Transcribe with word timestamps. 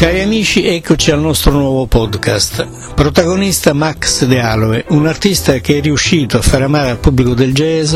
Cari 0.00 0.22
amici, 0.22 0.64
eccoci 0.64 1.10
al 1.10 1.20
nostro 1.20 1.52
nuovo 1.52 1.84
podcast. 1.84 2.94
Protagonista 2.94 3.74
Max 3.74 4.24
De 4.24 4.40
Aloe, 4.40 4.86
un 4.88 5.06
artista 5.06 5.58
che 5.58 5.76
è 5.76 5.82
riuscito 5.82 6.38
a 6.38 6.40
far 6.40 6.62
amare 6.62 6.88
al 6.88 6.96
pubblico 6.96 7.34
del 7.34 7.52
jazz 7.52 7.94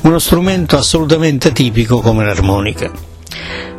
uno 0.00 0.18
strumento 0.18 0.76
assolutamente 0.76 1.46
atipico 1.46 2.00
come 2.00 2.24
l'armonica. 2.24 2.90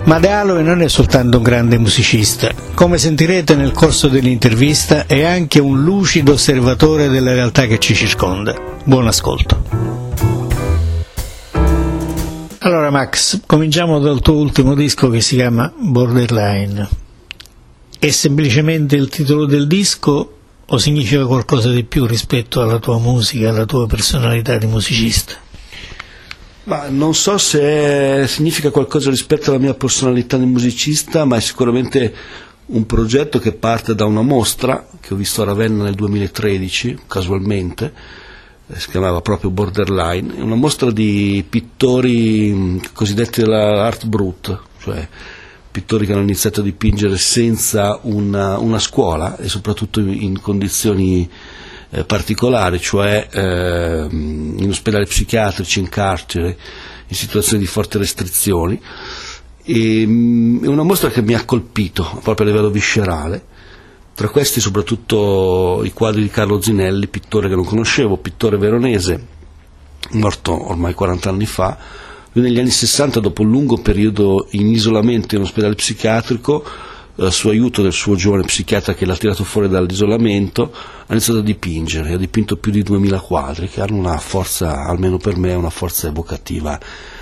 Ma 0.05 0.17
De 0.17 0.30
Aloe 0.30 0.61
non 0.61 0.81
è 0.81 0.88
soltanto 0.88 1.35
un 1.35 1.43
grande 1.43 1.77
musicista, 1.77 2.53
come 2.73 2.98
sentirete 2.98 3.53
nel 3.55 3.73
corso 3.73 4.07
dell'intervista 4.07 5.05
è 5.05 5.25
anche 5.25 5.59
un 5.59 5.84
lucido 5.84 6.31
osservatore 6.31 7.09
della 7.09 7.34
realtà 7.34 7.65
che 7.65 7.79
ci 7.79 7.93
circonda. 7.93 8.55
Buon 8.86 9.07
ascolto. 9.07 9.61
Allora 12.59 12.90
Max, 12.91 13.41
cominciamo 13.45 13.99
dal 13.99 14.21
tuo 14.21 14.35
ultimo 14.35 14.73
disco 14.73 15.09
che 15.09 15.20
si 15.20 15.35
chiama 15.35 15.70
Borderline. 15.77 17.06
È 17.99 18.11
semplicemente 18.11 18.95
il 18.95 19.09
titolo 19.09 19.45
del 19.45 19.65
disco 19.65 20.33
o 20.65 20.77
significa 20.77 21.25
qualcosa 21.25 21.71
di 21.71 21.83
più 21.83 22.05
rispetto 22.05 22.61
alla 22.61 22.77
tua 22.77 22.99
musica, 22.99 23.49
alla 23.49 23.65
tua 23.65 23.87
personalità 23.87 24.57
di 24.57 24.67
musicista? 24.67 25.33
Ma 26.65 26.89
non 26.89 27.15
so 27.15 27.39
se 27.39 28.25
significa 28.27 28.70
qualcosa 28.70 29.09
rispetto 29.09 29.49
alla 29.49 29.59
mia 29.59 29.73
personalità 29.73 30.37
di 30.37 30.45
musicista, 30.45 31.25
ma 31.25 31.37
è 31.37 31.39
sicuramente 31.39 32.13
un 32.67 32.85
progetto 32.85 33.39
che 33.39 33.53
parte 33.53 33.95
da 33.95 34.05
una 34.05 34.21
mostra 34.21 34.87
che 34.99 35.13
ho 35.15 35.17
visto 35.17 35.41
a 35.41 35.45
Ravenna 35.45 35.85
nel 35.85 35.95
2013, 35.95 36.99
casualmente, 37.07 37.93
eh, 38.67 38.79
si 38.79 38.91
chiamava 38.91 39.21
proprio 39.21 39.49
Borderline, 39.49 40.41
una 40.41 40.55
mostra 40.55 40.91
di 40.91 41.43
pittori 41.49 42.79
cosiddetti 42.93 43.41
della 43.41 43.85
art 43.85 44.05
brut, 44.05 44.59
cioè 44.82 45.07
pittori 45.77 46.07
che 46.07 46.13
hanno 46.13 46.23
iniziato 46.23 46.61
a 46.61 46.63
dipingere 46.63 47.20
senza 47.20 47.99
una, 48.01 48.57
una 48.57 48.79
scuola 48.79 49.37
e 49.37 49.47
soprattutto 49.47 49.99
in 49.99 50.41
condizioni 50.41 51.29
eh, 51.91 52.03
particolari, 52.03 52.81
cioè 52.81 53.27
eh, 53.31 54.07
in 54.09 54.65
ospedali 54.67 55.05
psichiatrici, 55.05 55.79
in 55.79 55.87
carcere, 55.87 56.57
in 57.05 57.15
situazioni 57.15 57.61
di 57.61 57.70
forti 57.70 57.99
restrizioni. 57.99 58.81
E, 59.63 60.07
mh, 60.07 60.11
mm, 60.11 60.63
è 60.63 60.67
una 60.67 60.81
mostra 60.81 61.11
che 61.11 61.21
mi 61.21 61.35
ha 61.35 61.45
colpito 61.45 62.20
proprio 62.23 62.48
a 62.48 62.49
livello 62.49 62.71
viscerale. 62.71 63.45
Tra 64.16 64.29
questi 64.29 64.59
soprattutto 64.59 65.83
i 65.83 65.94
quadri 65.94 66.23
di 66.23 66.29
Carlo 66.29 66.59
Zinelli, 66.59 67.05
pittore 67.05 67.50
che 67.50 67.55
non 67.55 67.66
conoscevo, 67.66 68.17
pittore 68.17 68.57
veronese, 68.57 69.28
morto 70.13 70.69
ormai 70.69 70.95
40 70.95 71.29
anni 71.29 71.45
fa, 71.45 71.78
lui 72.38 72.50
negli 72.50 72.59
anni 72.59 72.69
60, 72.69 73.19
dopo 73.19 73.41
un 73.41 73.50
lungo 73.50 73.78
periodo 73.78 74.47
in 74.52 74.68
isolamento 74.68 75.35
in 75.35 75.41
ospedale 75.41 75.74
psichiatrico, 75.74 76.63
a 77.19 77.31
suo 77.31 77.50
aiuto 77.50 77.81
del 77.81 77.94
suo 77.94 78.16
giovane 78.16 78.44
psichiatra 78.44 78.94
che 78.94 79.07
l'ha 79.07 79.18
tirato 79.18 79.44
fuori 79.44 79.68
dall'isolamento, 79.68 80.72
ha 81.07 81.12
iniziato 81.13 81.40
a 81.40 81.44
dipingere, 81.44 82.13
ha 82.13 82.18
dipinto 82.18 82.57
più 82.57 82.72
di 82.72 82.84
2000 82.84 83.19
quadri 83.22 83.68
che 83.68 83.81
hanno 83.81 83.96
una 83.96 84.18
forza, 84.19 84.85
almeno 84.85 85.18
per 85.18 85.35
me, 85.35 85.56
una 85.56 85.72
forza 85.72 86.09
evocativa 86.09 86.79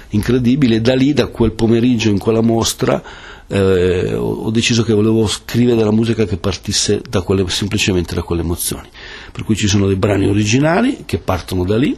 incredibile. 0.09 0.81
Da 0.81 0.95
lì, 0.95 1.13
da 1.13 1.27
quel 1.27 1.53
pomeriggio 1.53 2.09
in 2.09 2.19
quella 2.19 2.41
mostra, 2.41 3.01
eh, 3.47 4.13
ho 4.15 4.51
deciso 4.51 4.83
che 4.83 4.91
volevo 4.91 5.27
scrivere 5.27 5.77
della 5.77 5.91
musica 5.91 6.25
che 6.25 6.35
partisse 6.35 7.01
da 7.09 7.21
quelle, 7.21 7.47
semplicemente 7.47 8.15
da 8.15 8.21
quelle 8.21 8.41
emozioni. 8.41 8.89
Per 9.31 9.45
cui 9.45 9.55
ci 9.55 9.67
sono 9.67 9.87
dei 9.87 9.95
brani 9.95 10.27
originali 10.27 11.03
che 11.05 11.19
partono 11.19 11.63
da 11.63 11.77
lì 11.77 11.97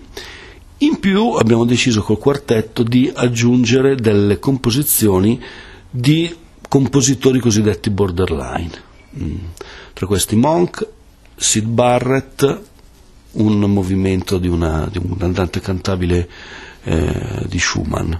in 0.80 1.00
più 1.00 1.32
abbiamo 1.32 1.66
deciso 1.66 2.02
col 2.02 2.18
quartetto 2.18 2.84
di 2.84 3.12
aggiungere 3.14 3.96
delle 3.96 4.40
composizioni 4.40 5.42
di 5.90 6.36
compositori 6.68 7.40
cosiddetti 7.40 7.90
borderline. 7.90 8.72
Mm. 9.20 9.36
Tra 9.94 10.06
questi 10.06 10.36
Monk, 10.36 10.88
Sid 11.36 11.66
Barrett, 11.66 12.62
un 13.32 13.60
movimento 13.60 14.38
di, 14.38 14.48
una, 14.48 14.88
di 14.92 15.00
un 15.00 15.18
andante 15.20 15.60
cantabile 15.60 16.30
eh, 16.84 17.46
di 17.48 17.60
Schumann 17.60 18.14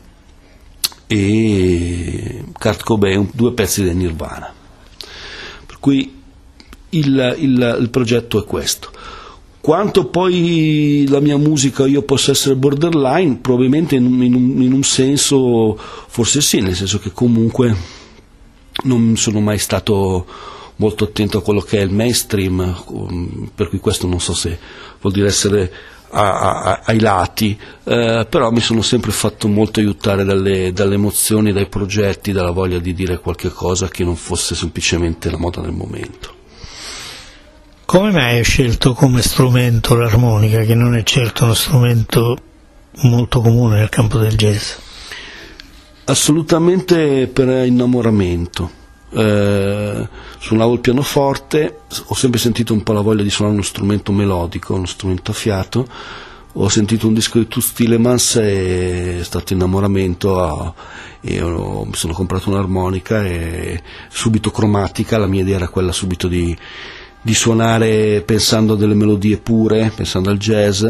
e 1.08 2.44
Kurt 2.52 2.84
Cobain, 2.84 3.30
due 3.34 3.54
pezzi 3.54 3.84
del 3.84 3.96
Nirvana. 3.96 4.54
Per 5.66 5.78
cui 5.80 6.22
il, 6.90 7.36
il, 7.40 7.78
il 7.80 7.90
progetto 7.90 8.42
è 8.42 8.46
questo. 8.46 8.92
Quanto 9.68 10.06
poi 10.06 11.06
la 11.10 11.20
mia 11.20 11.36
musica 11.36 11.86
io 11.86 12.02
possa 12.04 12.32
essere 12.32 12.56
borderline, 12.56 13.40
probabilmente 13.42 13.96
in, 13.96 14.06
in, 14.24 14.34
un, 14.34 14.62
in 14.62 14.72
un 14.72 14.84
senso 14.84 15.78
forse 15.78 16.40
sì, 16.40 16.62
nel 16.62 16.74
senso 16.74 17.00
che 17.00 17.12
comunque 17.12 17.76
non 18.84 19.18
sono 19.18 19.42
mai 19.42 19.58
stato 19.58 20.26
molto 20.78 21.04
attento 21.04 21.40
a 21.40 21.42
quello 21.42 21.60
che 21.60 21.80
è 21.80 21.82
il 21.82 21.92
mainstream, 21.92 23.50
per 23.54 23.68
cui 23.68 23.80
questo 23.80 24.08
non 24.08 24.22
so 24.22 24.34
se 24.34 24.58
vuol 25.02 25.12
dire 25.12 25.28
essere 25.28 25.70
a, 26.12 26.62
a, 26.62 26.82
ai 26.86 27.02
lati, 27.02 27.60
eh, 27.84 28.26
però 28.30 28.52
mi 28.52 28.62
sono 28.62 28.82
sempre 28.82 29.12
fatto 29.12 29.50
molto 29.50 29.82
aiutare 29.82 30.24
dalle, 30.24 30.72
dalle, 30.72 30.94
emozioni, 30.94 31.52
dai 31.52 31.68
progetti, 31.68 32.32
dalla 32.32 32.52
voglia 32.52 32.80
di 32.80 32.94
dire 32.94 33.20
qualche 33.20 33.50
cosa 33.50 33.90
che 33.90 34.06
non 34.06 34.16
fosse 34.16 34.56
semplicemente 34.56 35.30
la 35.30 35.38
moda 35.38 35.60
del 35.60 35.74
momento. 35.74 36.37
Come 37.88 38.12
mai 38.12 38.36
hai 38.40 38.44
scelto 38.44 38.92
come 38.92 39.22
strumento 39.22 39.96
l'armonica, 39.96 40.60
che 40.64 40.76
non 40.76 40.94
è 40.94 41.04
certo 41.04 41.46
uno 41.46 41.54
strumento 41.54 42.38
molto 43.04 43.40
comune 43.40 43.78
nel 43.78 43.88
campo 43.88 44.18
del 44.18 44.36
jazz? 44.36 44.74
Assolutamente 46.04 47.28
per 47.28 47.48
innamoramento. 47.66 48.70
Eh, 49.10 50.06
suonavo 50.38 50.74
il 50.74 50.82
pianoforte, 50.82 51.84
ho 52.08 52.14
sempre 52.14 52.42
sentito 52.42 52.74
un 52.74 52.84
po' 52.84 52.92
la 52.92 53.00
voglia 53.00 53.24
di 53.24 53.30
suonare 53.30 53.56
uno 53.56 53.66
strumento 53.66 54.12
melodico, 54.12 54.74
uno 54.74 54.86
strumento 54.86 55.32
a 55.32 55.34
fiato. 55.34 55.88
Ho 56.60 56.68
sentito 56.68 57.08
un 57.08 57.14
disco 57.14 57.40
di 57.40 57.48
Toots 57.48 57.72
Tillemans 57.72 58.36
e 58.36 59.20
è 59.20 59.24
stato 59.24 59.54
innamoramento. 59.54 60.76
E 61.22 61.42
mi 61.42 61.94
sono 61.94 62.12
comprato 62.12 62.50
un'armonica 62.50 63.24
e 63.24 63.82
subito 64.10 64.52
cromatica, 64.52 65.18
la 65.18 65.28
mia 65.28 65.44
idea 65.44 65.56
era 65.56 65.70
quella 65.70 65.94
subito 65.94 66.28
di 66.28 66.54
di 67.28 67.34
suonare 67.34 68.22
pensando 68.22 68.74
a 68.74 68.78
delle 68.78 68.94
melodie 68.94 69.36
pure, 69.36 69.92
pensando 69.94 70.30
al 70.30 70.38
jazz 70.38 70.82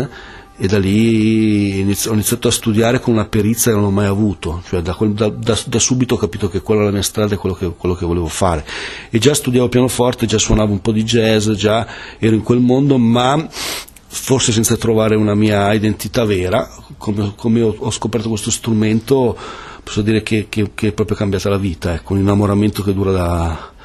e 0.60 0.68
da 0.68 0.78
lì 0.78 1.82
ho 1.82 2.14
iniziato 2.14 2.48
a 2.48 2.52
studiare 2.52 3.00
con 3.00 3.14
una 3.14 3.26
perizia 3.26 3.72
che 3.72 3.78
non 3.78 3.88
ho 3.88 3.92
mai 3.92 4.06
avuto, 4.06 4.62
cioè 4.68 4.82
da, 4.82 4.96
da, 5.00 5.30
da, 5.30 5.60
da 5.66 5.80
subito 5.80 6.14
ho 6.14 6.18
capito 6.18 6.48
che 6.48 6.62
quella 6.62 6.82
era 6.82 6.90
la 6.90 6.96
mia 6.96 7.04
strada 7.04 7.34
e 7.34 7.38
quello 7.38 7.56
che, 7.56 7.74
quello 7.76 7.96
che, 7.96 8.06
volevo 8.06 8.28
fare. 8.28 8.64
E 9.10 9.18
già 9.18 9.34
studiavo 9.34 9.68
pianoforte, 9.68 10.28
già 10.28 10.38
suonavo 10.38 10.72
un 10.72 10.82
po' 10.82 10.92
di 10.92 11.04
jazz, 11.04 11.50
già 11.54 11.88
ero 12.20 12.36
in 12.36 12.44
quel 12.44 12.60
mondo, 12.60 13.00
ma 13.00 13.48
forse 13.50 14.52
senza 14.52 14.78
trovare 14.78 15.16
una 15.16 15.34
mia 15.34 15.74
identità 15.74 16.24
vera, 16.24 16.70
come, 17.00 17.34
come 17.36 17.62
ho, 17.64 17.76
ho, 17.76 17.90
scoperto 17.90 18.30
questo 18.30 18.52
strumento, 18.52 19.36
posso 19.84 20.04
dire 20.04 20.22
che, 20.22 20.48
che, 20.50 20.70
che 20.76 20.90
è 20.90 20.92
proprio 20.92 21.18
cambiata 21.18 21.50
la 21.50 21.58
vita, 21.58 21.96
ecco, 21.96 22.14
un 22.14 22.20
innamoramento 22.20 22.84
che 22.84 22.94
dura 22.94 23.12
da 23.12 23.76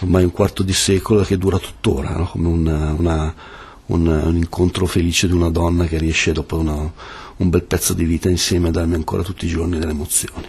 ormai 0.00 0.24
un 0.24 0.32
quarto 0.32 0.62
di 0.62 0.72
secolo 0.72 1.22
che 1.22 1.38
dura 1.38 1.58
tuttora, 1.58 2.10
no? 2.10 2.26
come 2.26 2.48
una, 2.48 2.94
una, 2.96 3.34
un, 3.86 4.06
un, 4.06 4.36
incontro 4.36 4.86
felice 4.86 5.26
di 5.26 5.32
una 5.32 5.50
donna 5.50 5.86
che 5.86 5.98
riesce 5.98 6.32
dopo 6.32 6.58
una, 6.58 6.92
un 7.36 7.48
bel 7.48 7.62
pezzo 7.64 7.94
di 7.94 8.04
vita 8.04 8.28
insieme 8.28 8.68
a 8.68 8.72
darmi 8.72 8.94
ancora 8.94 9.22
tutti 9.22 9.46
i 9.46 9.48
giorni 9.48 9.78
delle 9.78 9.92
emozioni. 9.92 10.46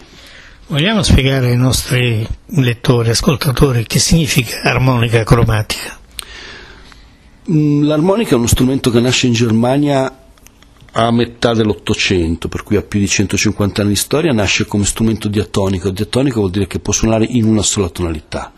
Vogliamo 0.68 1.02
spiegare 1.02 1.48
ai 1.48 1.56
nostri 1.56 2.28
lettori, 2.48 3.10
ascoltatori, 3.10 3.86
che 3.86 4.00
significa 4.00 4.62
armonica 4.64 5.24
cromatica? 5.24 5.98
Mm, 7.50 7.84
l'armonica 7.86 8.32
è 8.32 8.38
uno 8.38 8.48
strumento 8.48 8.92
che 8.92 9.00
nasce 9.00 9.28
in 9.28 9.34
Germania 9.34 10.24
a 10.92 11.12
metà 11.12 11.54
dell'Ottocento, 11.54 12.50
per 12.50 12.64
cui 12.64 12.76
ha 12.76 12.82
più 12.82 13.00
di 13.00 13.08
150 13.08 13.82
anni 13.82 13.92
di 13.92 13.98
storia, 13.98 14.34
nasce 14.34 14.66
come 14.66 14.84
strumento 14.84 15.30
diatonico. 15.30 15.90
Diatonico 15.90 16.40
vuol 16.40 16.52
dire 16.52 16.68
che 16.68 16.80
può 16.80 16.92
suonare 16.92 17.26
in 17.30 17.46
una 17.46 17.62
sola 17.62 17.88
tonalità 17.88 18.52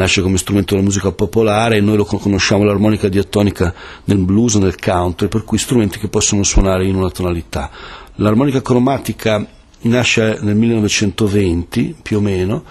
nasce 0.00 0.22
come 0.22 0.38
strumento 0.38 0.72
della 0.74 0.86
musica 0.86 1.12
popolare 1.12 1.76
e 1.76 1.80
noi 1.80 1.96
lo 1.96 2.04
conosciamo 2.04 2.64
l'armonica 2.64 3.08
diatonica 3.08 3.72
nel 4.04 4.18
blues, 4.18 4.54
nel 4.54 4.78
country, 4.78 5.28
per 5.28 5.44
cui 5.44 5.58
strumenti 5.58 5.98
che 5.98 6.08
possono 6.08 6.42
suonare 6.42 6.86
in 6.86 6.94
una 6.94 7.10
tonalità. 7.10 7.70
L'armonica 8.16 8.62
cromatica 8.62 9.46
nasce 9.82 10.38
nel 10.40 10.56
1920 10.56 11.96
più 12.02 12.16
o 12.16 12.20
meno 12.20 12.64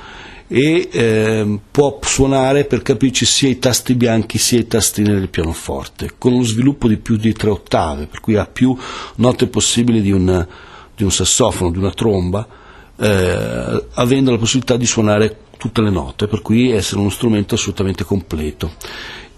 e 0.48 0.90
eh, 0.92 1.60
può 1.70 2.00
suonare 2.02 2.66
per 2.66 2.81
capirci 2.81 3.26
sia 3.26 3.50
i 3.50 3.60
tasti 3.60 3.94
bianchi 3.94 4.40
sia 4.40 4.58
i 4.58 4.68
tasti 4.68 5.04
neri 5.04 5.20
del 5.20 5.30
pianoforte, 5.30 6.16
con 6.18 6.34
uno 6.34 6.44
sviluppo 6.44 6.88
di 6.88 6.98
più 6.98 7.16
di 7.16 7.32
tre 7.34 7.52
ottave, 7.52 8.08
per 8.08 8.20
cui 8.22 8.36
ha 8.36 8.48
più 8.48 8.75
note 9.18 9.46
possibili 9.46 10.02
di 10.02 10.12
un, 10.12 10.48
di 10.96 11.04
un 11.04 11.12
sassofono, 11.12 11.70
di 11.70 11.78
una 11.78 11.92
tromba, 11.92 12.48
eh, 13.00 13.86
avendo 13.94 14.31
la 14.31 14.38
possibilità 14.38 14.78
di 14.78 14.86
suonare 14.86 15.38
tutte 15.57 15.81
le 15.81 15.90
note, 15.90 16.28
per 16.28 16.42
cui 16.42 16.72
essere 16.72 17.00
uno 17.00 17.10
strumento 17.10 17.56
assolutamente 17.56 18.04
completo 18.04 18.72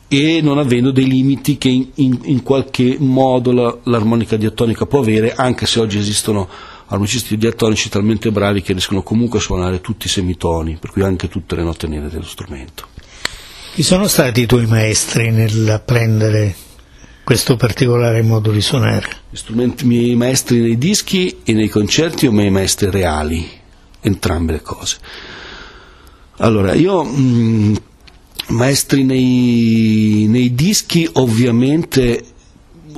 e 0.07 0.41
non 0.41 0.57
avendo 0.57 0.91
dei 0.91 1.07
limiti 1.07 1.57
che 1.57 1.69
in, 1.69 1.87
in, 1.95 2.19
in 2.23 2.43
qualche 2.43 2.97
modo 2.99 3.53
la, 3.53 3.77
l'armonica 3.83 4.35
diatonica 4.35 4.85
può 4.85 4.99
avere, 4.99 5.33
anche 5.33 5.65
se 5.65 5.79
oggi 5.79 5.97
esistono 5.97 6.49
armonicisti 6.87 7.37
diatonici 7.37 7.87
talmente 7.87 8.29
bravi 8.29 8.61
che 8.61 8.73
riescono 8.73 9.03
comunque 9.03 9.39
a 9.39 9.41
suonare 9.41 9.79
tutti 9.79 10.07
i 10.07 10.09
semitoni, 10.09 10.77
per 10.79 10.91
cui 10.91 11.01
anche 11.01 11.29
tutte 11.29 11.55
le 11.55 11.63
note 11.63 11.87
nere 11.87 12.09
dello 12.09 12.25
strumento. 12.25 12.87
Chi 13.73 13.83
sono 13.83 14.07
stati 14.07 14.41
i 14.41 14.45
tuoi 14.45 14.65
maestri 14.65 15.31
nell'apprendere 15.31 16.53
questo 17.23 17.55
particolare 17.55 18.21
modo 18.21 18.51
di 18.51 18.61
suonare? 18.61 19.07
Strumenti 19.31 19.85
miei 19.85 20.15
maestri 20.15 20.59
nei 20.59 20.77
dischi 20.77 21.39
e 21.43 21.53
nei 21.53 21.69
concerti 21.69 22.27
o 22.27 22.31
miei 22.31 22.49
maestri 22.49 22.89
reali? 22.89 23.47
Entrambe 24.01 24.53
le 24.53 24.61
cose. 24.61 24.97
Allora, 26.37 26.73
io 26.73 27.03
mh, 27.03 27.19
mm, 27.19 27.75
maestri 28.49 29.03
nei, 29.03 30.25
nei, 30.27 30.53
dischi 30.53 31.07
ovviamente 31.13 32.25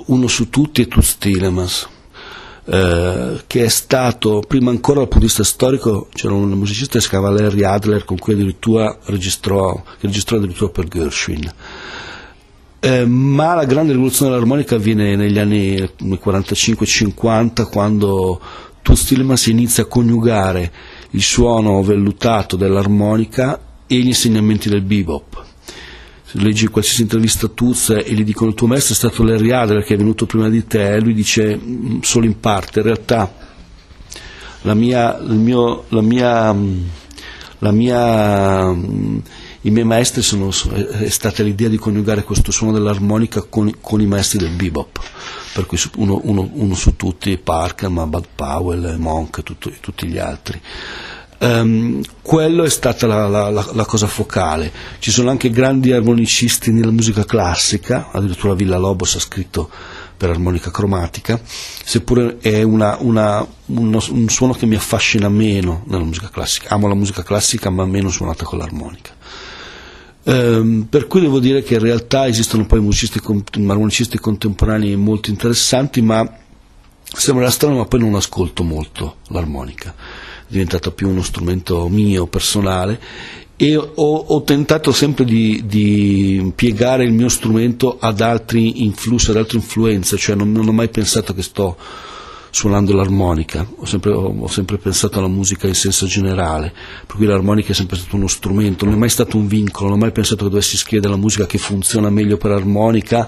uno 0.05 0.27
su 0.27 0.49
tutti 0.49 0.81
è 0.81 0.87
Toots 0.87 1.17
Tillemans 1.17 1.87
eh, 2.65 3.43
che 3.45 3.65
è 3.65 3.67
stato, 3.67 4.41
prima 4.47 4.69
ancora 4.69 4.99
dal 4.99 5.09
punto 5.09 5.25
di 5.25 5.31
vista 5.31 5.43
storico, 5.43 6.07
c'era 6.13 6.33
un 6.33 6.49
musicista 6.51 6.93
che 6.93 7.01
si 7.01 7.09
chiamava 7.09 7.33
Larry 7.33 7.63
Adler 7.63 8.05
con 8.05 8.17
cui 8.17 8.33
addirittura 8.33 8.97
registrò, 9.05 9.83
registrò 9.99 10.37
addirittura 10.37 10.71
per 10.71 10.87
Gershwin. 10.87 11.53
Eh, 12.85 13.05
ma 13.05 13.53
la 13.53 13.63
grande 13.63 13.93
rivoluzione 13.93 14.31
dell'armonica 14.31 14.75
avviene 14.75 15.15
negli 15.15 15.39
anni 15.39 15.75
45-50 15.75 17.69
quando 17.69 18.41
tu 18.81 18.93
Stillman 18.93 19.37
inizia 19.45 19.83
a 19.83 19.85
coniugare 19.85 20.69
il 21.11 21.21
suono 21.21 21.81
vellutato 21.81 22.57
dell'armonica 22.57 23.57
e 23.87 23.95
gli 23.95 24.07
insegnamenti 24.07 24.67
del 24.67 24.81
bebop. 24.81 25.45
Leggi 26.33 26.67
qualsiasi 26.67 27.03
intervista 27.03 27.45
a 27.45 27.51
Tuz 27.53 27.91
e 27.91 28.13
gli 28.13 28.25
dicono 28.25 28.49
il 28.49 28.55
tuo 28.55 28.67
maestro 28.67 28.95
è 28.95 28.97
stato 28.97 29.23
Larry 29.23 29.51
Adler 29.51 29.85
che 29.85 29.93
è 29.93 29.97
venuto 29.97 30.25
prima 30.25 30.49
di 30.49 30.67
te, 30.67 30.99
lui 30.99 31.13
dice 31.13 31.55
mm, 31.55 32.01
solo 32.01 32.25
in 32.25 32.37
parte, 32.41 32.79
in 32.79 32.85
realtà 32.85 33.33
la 34.63 34.73
mia, 34.73 35.19
mio, 35.21 35.85
la 35.87 36.01
mia, 36.01 36.53
la 37.59 37.71
mia, 37.71 38.73
mm, 38.73 39.17
i 39.65 39.69
miei 39.69 39.85
maestri 39.85 40.21
sono, 40.21 40.49
è 40.49 41.09
stata 41.09 41.41
l'idea 41.41 41.69
di 41.69 41.77
coniugare 41.77 42.23
questo 42.23 42.51
suono 42.51 42.73
dell'armonica 42.73 43.43
con, 43.43 43.71
con 43.79 44.01
i 44.01 44.05
maestri 44.05 44.39
del 44.39 44.51
bebop, 44.51 44.99
per 45.53 45.65
cui 45.65 45.79
uno, 45.97 46.19
uno, 46.23 46.49
uno 46.51 46.75
su 46.75 46.95
tutti, 46.95 47.37
Parker, 47.37 47.89
Bud 47.89 48.25
Powell, 48.35 48.97
Monk 48.97 49.37
e 49.37 49.77
tutti 49.79 50.07
gli 50.07 50.17
altri. 50.17 50.59
Um, 51.39 52.01
quello 52.21 52.63
è 52.63 52.69
stata 52.69 53.05
la, 53.05 53.27
la, 53.27 53.49
la, 53.49 53.69
la, 53.73 53.85
cosa 53.85 54.07
focale. 54.07 54.71
Ci 54.99 55.11
sono 55.11 55.29
anche 55.29 55.49
grandi 55.49 55.91
armonicisti 55.91 56.71
nella 56.71 56.91
musica 56.91 57.25
classica, 57.25 58.09
addirittura 58.11 58.53
Villa 58.53 58.77
Lobos 58.77 59.15
ha 59.15 59.19
scritto 59.19 59.69
per 60.15 60.29
armonica 60.29 60.71
cromatica, 60.71 61.39
seppure 61.43 62.37
è 62.39 62.63
una, 62.63 62.97
una, 62.99 63.45
uno, 63.65 64.01
un 64.09 64.29
suono 64.29 64.53
che 64.53 64.65
mi 64.65 64.75
affascina 64.75 65.27
meno 65.27 65.83
nella 65.87 66.03
musica 66.03 66.29
classica. 66.29 66.69
Amo 66.69 66.87
la 66.87 66.95
musica 66.95 67.23
classica 67.23 67.69
ma 67.69 67.85
meno 67.85 68.09
suonata 68.09 68.45
con 68.45 68.59
l'armonica. 68.59 69.11
Um, 70.25 70.87
per 70.89 71.07
cui 71.07 71.19
devo 71.19 71.39
dire 71.39 71.63
che 71.63 71.73
in 71.73 71.81
realtà 71.81 72.27
esistono 72.27 72.65
poi 72.65 72.79
musicisti, 72.79 73.19
armonicisti 73.19 74.17
contemporanei 74.17 74.95
molto 74.95 75.29
interessanti, 75.29 76.01
ma 76.01 76.37
sembra 77.03 77.49
strano, 77.49 77.77
ma 77.77 77.85
poi 77.85 77.99
non 77.99 78.15
ascolto 78.15 78.63
molto 78.63 79.17
l'armonica. 79.27 79.93
Diventato 80.47 80.91
più 80.91 81.09
uno 81.09 81.23
strumento 81.23 81.87
mio, 81.89 82.27
personale, 82.27 82.99
e 83.55 83.75
ho, 83.75 83.87
ho 83.95 84.43
tentato 84.43 84.91
sempre 84.91 85.25
di, 85.25 85.63
di, 85.65 86.51
piegare 86.55 87.03
il 87.03 87.11
mio 87.11 87.29
strumento 87.29 87.97
ad 87.99 88.21
altri 88.21 88.83
influssi, 88.83 89.31
ad 89.31 89.37
altre 89.37 89.57
influenze, 89.57 90.17
cioè 90.17 90.35
non, 90.35 90.51
non 90.51 90.67
ho 90.67 90.71
mai 90.73 90.89
pensato 90.89 91.33
che 91.33 91.41
sto 91.41 91.77
suonando 92.53 92.93
l'armonica, 92.93 93.65
ho 93.77 93.85
sempre, 93.85 94.11
ho 94.11 94.47
sempre, 94.47 94.77
pensato 94.77 95.17
alla 95.17 95.27
musica 95.27 95.65
in 95.65 95.73
senso 95.73 96.05
generale, 96.05 96.71
per 97.07 97.15
cui 97.15 97.25
l'armonica 97.25 97.71
è 97.71 97.73
sempre 97.73 97.97
stato 97.97 98.15
uno 98.15 98.27
strumento, 98.27 98.85
non 98.85 98.93
è 98.93 98.97
mai 98.97 99.09
stato 99.09 99.37
un 99.37 99.47
vincolo, 99.47 99.89
non 99.89 99.97
ho 99.97 100.01
mai 100.01 100.11
pensato 100.11 100.43
che 100.43 100.51
dovessi 100.51 100.77
scrivere 100.77 101.09
della 101.09 101.19
musica 101.19 101.47
che 101.47 101.57
funziona 101.57 102.11
meglio 102.11 102.37
per 102.37 102.51
armonica 102.51 103.27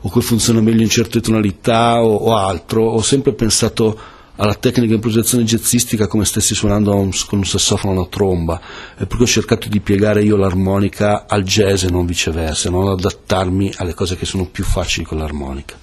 o 0.00 0.10
che 0.10 0.20
funziona 0.20 0.60
meglio 0.60 0.82
in 0.82 0.88
certe 0.88 1.20
tonalità 1.20 2.02
o, 2.02 2.16
o 2.16 2.36
altro, 2.36 2.82
ho 2.82 3.00
sempre 3.00 3.32
pensato 3.32 3.96
alla 4.36 4.54
tecnica 4.54 4.88
di 4.88 4.94
improvvisazione 4.94 5.44
jazzistica 5.44 6.08
come 6.08 6.24
stessi 6.24 6.56
suonando 6.56 6.90
con 7.28 7.38
un 7.38 7.44
sassofono 7.44 7.92
o 7.92 7.96
una 7.96 8.08
tromba, 8.08 8.60
e 8.94 9.06
per 9.06 9.16
cui 9.16 9.22
ho 9.22 9.28
cercato 9.28 9.68
di 9.68 9.78
piegare 9.78 10.24
io 10.24 10.36
l'armonica 10.36 11.26
al 11.28 11.44
jazz 11.44 11.84
e 11.84 11.90
non 11.90 12.06
viceversa, 12.06 12.70
non 12.70 12.88
adattarmi 12.88 13.72
alle 13.76 13.94
cose 13.94 14.16
che 14.16 14.26
sono 14.26 14.46
più 14.46 14.64
facili 14.64 15.06
con 15.06 15.18
l'armonica. 15.18 15.76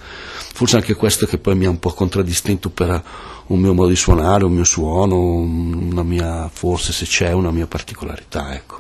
Forse 0.54 0.76
anche 0.76 0.96
questo 0.96 1.26
che 1.26 1.38
poi 1.38 1.56
mi 1.56 1.66
ha 1.66 1.70
un 1.70 1.80
po' 1.80 1.92
contraddistinto 1.92 2.70
per 2.70 3.04
un 3.48 3.60
mio 3.60 3.74
modo 3.74 3.90
di 3.90 3.96
suonare, 3.96 4.46
un 4.46 4.54
mio 4.54 4.64
suono, 4.64 5.18
una 5.18 6.04
mia, 6.04 6.50
forse 6.52 6.94
se 6.94 7.06
c'è 7.06 7.32
una 7.32 7.52
mia 7.52 7.68
particolarità. 7.68 8.54
Ecco. 8.54 8.80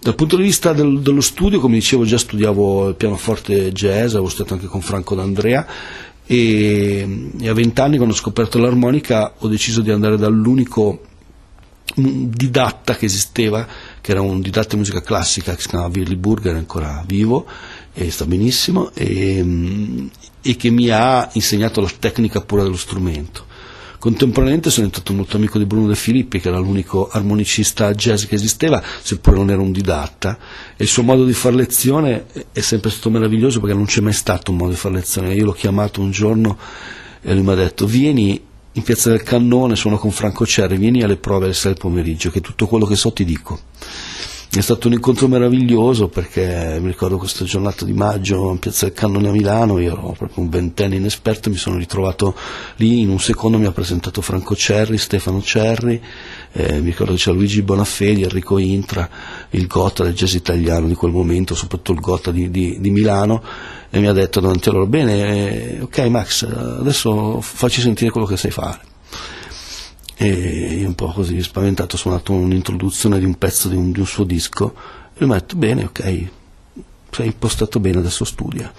Dal 0.00 0.14
punto 0.14 0.36
di 0.36 0.42
vista 0.42 0.72
del, 0.72 1.00
dello 1.00 1.20
studio, 1.20 1.58
come 1.58 1.74
dicevo, 1.74 2.04
già 2.04 2.18
studiavo 2.18 2.88
il 2.88 2.94
pianoforte 2.94 3.72
jazz, 3.72 4.12
avevo 4.12 4.28
studiato 4.28 4.54
anche 4.54 4.66
con 4.66 4.80
Franco 4.80 5.14
D'Andrea 5.14 5.66
e, 6.24 7.30
e 7.40 7.48
a 7.48 7.54
vent'anni 7.54 7.96
quando 7.96 8.14
ho 8.14 8.18
scoperto 8.18 8.58
l'armonica 8.58 9.34
ho 9.38 9.48
deciso 9.48 9.80
di 9.80 9.90
andare 9.90 10.16
dall'unico 10.16 11.02
didatta 11.94 12.94
che 12.96 13.06
esisteva, 13.06 13.66
che 14.00 14.10
era 14.10 14.20
un 14.20 14.40
didatta 14.40 14.68
di 14.70 14.76
musica 14.76 15.00
classica 15.00 15.54
che 15.54 15.62
si 15.62 15.68
chiamava 15.68 15.90
Willy 15.92 16.16
Burger, 16.16 16.54
ancora 16.54 17.02
vivo 17.06 17.46
e 17.98 18.10
sta 18.12 18.26
benissimo, 18.26 18.90
e, 18.94 19.44
e 20.40 20.56
che 20.56 20.70
mi 20.70 20.88
ha 20.88 21.28
insegnato 21.32 21.80
la 21.80 21.90
tecnica 21.98 22.40
pura 22.40 22.62
dello 22.62 22.76
strumento. 22.76 23.46
Contemporaneamente 23.98 24.70
sono 24.70 24.86
diventato 24.86 25.12
molto 25.12 25.36
amico 25.36 25.58
di 25.58 25.64
Bruno 25.64 25.88
De 25.88 25.96
Filippi, 25.96 26.38
che 26.38 26.48
era 26.48 26.58
l'unico 26.58 27.08
armonicista 27.10 27.92
jazz 27.94 28.26
che 28.26 28.36
esisteva, 28.36 28.80
seppure 29.02 29.38
non 29.38 29.50
era 29.50 29.60
un 29.60 29.72
didatta, 29.72 30.38
e 30.76 30.84
il 30.84 30.88
suo 30.88 31.02
modo 31.02 31.24
di 31.24 31.32
fare 31.32 31.56
lezione 31.56 32.26
è 32.52 32.60
sempre 32.60 32.90
stato 32.90 33.10
meraviglioso 33.10 33.58
perché 33.58 33.74
non 33.74 33.86
c'è 33.86 34.00
mai 34.00 34.12
stato 34.12 34.52
un 34.52 34.58
modo 34.58 34.70
di 34.70 34.76
fare 34.76 34.94
lezione. 34.94 35.34
Io 35.34 35.46
l'ho 35.46 35.52
chiamato 35.52 36.00
un 36.00 36.12
giorno 36.12 36.56
e 37.20 37.34
lui 37.34 37.42
mi 37.42 37.50
ha 37.50 37.56
detto 37.56 37.86
vieni 37.86 38.40
in 38.70 38.82
piazza 38.84 39.10
del 39.10 39.24
Cannone, 39.24 39.74
sono 39.74 39.98
con 39.98 40.12
Franco 40.12 40.46
Cerri, 40.46 40.76
vieni 40.76 41.02
alle 41.02 41.16
prove 41.16 41.46
alle 41.46 41.54
6 41.54 41.72
del 41.72 41.80
pomeriggio, 41.80 42.30
che 42.30 42.40
tutto 42.40 42.68
quello 42.68 42.86
che 42.86 42.94
so 42.94 43.12
ti 43.12 43.24
dico. 43.24 43.58
È 44.50 44.62
stato 44.62 44.86
un 44.86 44.94
incontro 44.94 45.28
meraviglioso 45.28 46.08
perché 46.08 46.78
mi 46.80 46.86
ricordo 46.86 47.18
questa 47.18 47.44
giornata 47.44 47.84
di 47.84 47.92
maggio 47.92 48.50
in 48.50 48.58
Piazza 48.58 48.86
del 48.86 48.94
Cannone 48.94 49.28
a 49.28 49.30
Milano, 49.30 49.78
io 49.78 49.92
ero 49.92 50.14
proprio 50.16 50.42
un 50.42 50.48
ventenne 50.48 50.96
inesperto 50.96 51.50
mi 51.50 51.56
sono 51.56 51.76
ritrovato 51.76 52.34
lì, 52.76 53.00
in 53.00 53.10
un 53.10 53.20
secondo 53.20 53.58
mi 53.58 53.66
ha 53.66 53.72
presentato 53.72 54.22
Franco 54.22 54.56
Cerri, 54.56 54.96
Stefano 54.96 55.42
Cerri, 55.42 56.00
eh, 56.52 56.80
mi 56.80 56.86
ricordo 56.86 57.12
che 57.12 57.18
c'era 57.18 57.36
Luigi 57.36 57.60
Bonafedi, 57.60 58.22
Enrico 58.22 58.56
Intra, 58.56 59.06
il 59.50 59.66
Gotta 59.66 60.02
del 60.02 60.14
jazz 60.14 60.32
italiano 60.32 60.86
di 60.86 60.94
quel 60.94 61.12
momento, 61.12 61.54
soprattutto 61.54 61.92
il 61.92 62.00
Gotta 62.00 62.30
di, 62.30 62.50
di, 62.50 62.80
di 62.80 62.90
Milano 62.90 63.42
e 63.90 64.00
mi 64.00 64.06
ha 64.06 64.12
detto 64.14 64.40
davanti 64.40 64.70
a 64.70 64.72
loro, 64.72 64.86
bene, 64.86 65.76
eh, 65.76 65.80
ok 65.82 65.98
Max, 66.06 66.44
adesso 66.44 67.42
facci 67.42 67.82
sentire 67.82 68.10
quello 68.10 68.26
che 68.26 68.38
sai 68.38 68.50
fare 68.50 68.80
e 70.18 70.84
un 70.84 70.94
po' 70.94 71.12
così 71.12 71.40
spaventato 71.42 71.94
ho 71.94 71.98
suonato 71.98 72.32
un'introduzione 72.32 73.18
di 73.18 73.24
un 73.24 73.38
pezzo 73.38 73.68
di 73.68 73.76
un, 73.76 73.92
di 73.92 74.00
un 74.00 74.06
suo 74.06 74.24
disco. 74.24 74.74
E 75.16 75.24
mi 75.24 75.32
ha 75.32 75.38
detto 75.38 75.56
bene 75.56 75.84
ok 75.84 76.28
sei 77.10 77.26
impostato 77.26 77.80
bene 77.80 77.98
adesso 77.98 78.24
studia. 78.24 78.72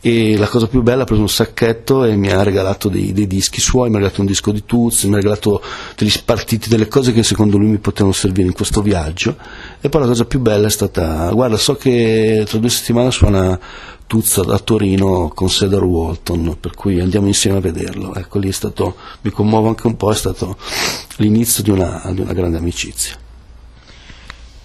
E 0.00 0.36
la 0.36 0.46
cosa 0.46 0.68
più 0.68 0.82
bella 0.82 1.02
ha 1.02 1.06
preso 1.06 1.22
un 1.22 1.28
sacchetto 1.28 2.04
e 2.04 2.14
mi 2.14 2.30
ha 2.30 2.42
regalato 2.42 2.88
dei, 2.88 3.12
dei, 3.12 3.26
dischi 3.26 3.60
suoi, 3.60 3.88
mi 3.88 3.96
ha 3.96 3.98
regalato 3.98 4.20
un 4.20 4.26
disco 4.26 4.52
di 4.52 4.64
Tuz, 4.64 5.02
mi 5.04 5.14
ha 5.14 5.16
regalato 5.16 5.60
degli 5.96 6.10
spartiti, 6.10 6.68
delle 6.68 6.86
cose 6.86 7.12
che 7.12 7.24
secondo 7.24 7.56
lui 7.56 7.68
mi 7.68 7.78
potevano 7.78 8.12
servire 8.12 8.46
in 8.46 8.52
questo 8.52 8.82
viaggio. 8.82 9.36
E 9.80 9.88
poi 9.88 10.02
la 10.02 10.06
cosa 10.06 10.24
più 10.24 10.38
bella 10.38 10.68
è 10.68 10.70
stata, 10.70 11.28
guarda 11.30 11.56
so 11.56 11.74
che 11.74 12.44
tra 12.46 12.58
due 12.58 12.68
settimane 12.68 13.10
suona 13.10 13.58
Tuzza 14.06 14.42
da 14.42 14.58
Torino 14.58 15.30
con 15.34 15.48
Cedar 15.48 15.82
Walton, 15.82 16.56
per 16.60 16.74
cui 16.74 17.00
andiamo 17.00 17.26
insieme 17.26 17.58
a 17.58 17.60
vederlo. 17.60 18.14
Ecco, 18.14 18.38
lì 18.38 18.48
è 18.48 18.52
stato, 18.52 18.96
mi 19.22 19.30
commuovo 19.30 19.68
anche 19.68 19.86
un 19.86 19.96
po', 19.96 20.12
è 20.12 20.14
stato 20.14 20.56
l'inizio 21.16 21.62
di 21.62 21.70
una, 21.70 22.02
di 22.12 22.20
una 22.20 22.32
grande 22.32 22.58
amicizia. 22.58 23.16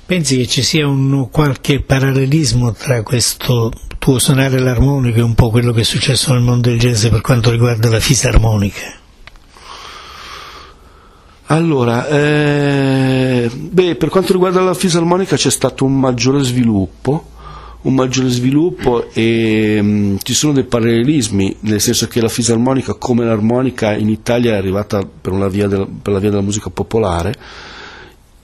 Pensi 0.06 0.38
che 0.38 0.48
ci 0.48 0.62
sia 0.62 0.88
un 0.88 1.30
qualche 1.32 1.82
parallelismo 1.82 2.74
tra 2.74 3.02
questo 3.02 3.72
tuo 3.98 4.20
suonare 4.20 4.60
l'armonica 4.60 5.20
e 5.20 5.24
un 5.24 5.36
po' 5.36 5.50
quello 5.50 5.72
che 5.72 5.82
è 5.82 5.84
successo 5.86 6.34
nel 6.34 6.42
mondo 6.42 6.70
del 6.70 6.80
jazz 6.80 7.08
per 7.08 7.22
quanto 7.22 7.50
riguarda 7.50 7.90
la 7.90 8.00
fisarmonica? 8.00 9.00
Allora, 11.46 12.08
eh, 12.08 13.50
beh, 13.54 13.96
per 13.96 14.10
quanto 14.10 14.34
riguarda 14.34 14.62
la 14.62 14.74
fisarmonica 14.74 15.36
c'è 15.36 15.52
stato 15.52 15.86
un 15.86 16.00
maggiore 16.00 16.44
sviluppo 16.44 17.31
un 17.84 17.94
maggiore 17.94 18.30
sviluppo 18.30 19.10
e 19.12 19.82
mh, 19.82 19.88
mm, 19.88 20.16
ci 20.22 20.34
sono 20.34 20.54
dei 20.54 20.66
parallelismi, 20.66 21.58
nel 21.62 21.82
senso 21.82 22.08
che 22.08 22.22
la 22.22 22.28
fisarmonica 22.28 22.94
come 22.94 23.26
l'armonica 23.26 23.96
in 23.96 24.10
Italia 24.10 24.54
è 24.54 24.58
arrivata 24.58 25.00
per, 25.00 25.34
del, 25.50 25.88
per 26.02 26.14
la 26.14 26.20
via 26.20 26.30
della 26.30 26.42
musica 26.42 26.70
popolare. 26.70 27.34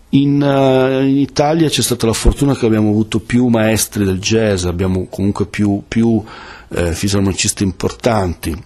In, 0.09 0.41
uh, 0.41 1.03
in, 1.03 1.17
Italia 1.17 1.67
c'è 1.67 1.81
stata 1.81 2.05
la 2.05 2.13
fortuna 2.13 2.55
che 2.55 2.65
abbiamo 2.65 2.89
avuto 2.89 3.19
più 3.19 3.47
maestri 3.47 4.05
del 4.05 4.19
jazz, 4.19 4.63
abbiamo 4.63 5.07
comunque 5.09 5.45
più, 5.45 5.83
più 5.87 6.23
eh, 6.69 6.93
fisarmonicisti 6.93 7.63
importanti 7.63 8.63